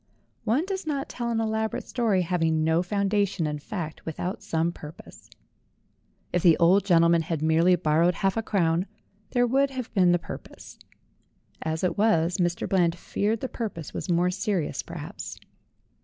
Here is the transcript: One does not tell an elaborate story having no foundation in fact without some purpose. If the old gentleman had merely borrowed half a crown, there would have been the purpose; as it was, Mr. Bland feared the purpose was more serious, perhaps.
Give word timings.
One 0.45 0.65
does 0.65 0.87
not 0.87 1.09
tell 1.09 1.29
an 1.29 1.39
elaborate 1.39 1.83
story 1.87 2.23
having 2.23 2.63
no 2.63 2.81
foundation 2.81 3.45
in 3.45 3.59
fact 3.59 4.03
without 4.03 4.41
some 4.41 4.71
purpose. 4.71 5.29
If 6.33 6.41
the 6.41 6.57
old 6.57 6.83
gentleman 6.85 7.21
had 7.21 7.43
merely 7.43 7.75
borrowed 7.75 8.15
half 8.15 8.35
a 8.35 8.41
crown, 8.41 8.87
there 9.29 9.45
would 9.45 9.69
have 9.69 9.93
been 9.93 10.11
the 10.11 10.17
purpose; 10.17 10.79
as 11.61 11.83
it 11.83 11.99
was, 11.99 12.37
Mr. 12.37 12.67
Bland 12.67 12.97
feared 12.97 13.41
the 13.41 13.47
purpose 13.47 13.93
was 13.93 14.09
more 14.09 14.31
serious, 14.31 14.81
perhaps. 14.81 15.39